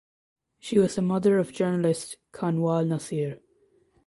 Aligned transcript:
She 0.57 0.79
was 0.79 0.95
the 0.95 1.03
mother 1.03 1.37
of 1.37 1.53
journalist 1.53 2.17
Kanwal 2.33 2.87
Naseer. 2.87 3.39